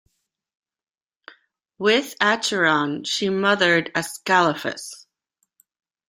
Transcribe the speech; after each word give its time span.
With 1.77 2.15
Acheron, 2.19 3.03
she 3.03 3.29
mothered 3.29 3.91
Ascalaphus. 3.93 5.05